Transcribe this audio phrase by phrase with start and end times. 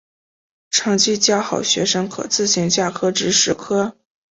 [0.71, 3.95] 成绩较好学生可自行加科至十科。